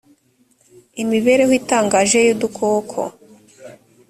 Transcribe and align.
imibereho 1.01 1.51
itangaje 1.61 2.17
y’udukoko 2.25 2.99